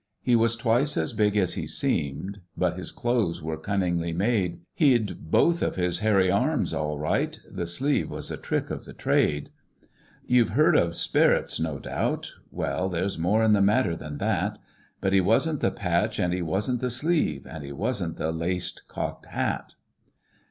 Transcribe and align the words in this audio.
"He 0.23 0.35
was 0.35 0.55
twice 0.55 0.97
as 0.97 1.13
big 1.13 1.37
as 1.37 1.53
he 1.53 1.67
seemed; 1.67 2.41
But 2.57 2.75
his 2.75 2.91
clothes 2.91 3.43
were 3.43 3.55
cunningly 3.55 4.11
made. 4.13 4.61
He'd 4.73 5.29
both 5.29 5.61
of 5.61 5.75
his 5.75 5.99
hairy 5.99 6.31
arms 6.31 6.73
all 6.73 6.97
right! 6.97 7.39
The 7.47 7.67
sleeve 7.67 8.09
was 8.09 8.31
a 8.31 8.37
trick 8.37 8.71
of 8.71 8.85
the 8.85 8.93
trade. 8.95 9.51
"You've 10.25 10.57
heard 10.57 10.75
of 10.75 10.95
sperrits, 10.95 11.59
no 11.59 11.77
doubt; 11.77 12.31
Well, 12.49 12.89
there's 12.89 13.19
more 13.19 13.43
in 13.43 13.53
the 13.53 13.61
matter 13.61 13.95
than 13.95 14.17
that! 14.17 14.57
But 15.01 15.13
he 15.13 15.21
wasn't 15.21 15.61
the 15.61 15.69
patch 15.69 16.17
and 16.17 16.33
he 16.33 16.41
wasn't 16.41 16.81
the 16.81 16.89
sleeve, 16.89 17.45
And 17.45 17.63
he 17.63 17.71
wasn't 17.71 18.17
the 18.17 18.31
laced 18.31 18.87
cocked 18.87 19.27
hat. 19.27 19.75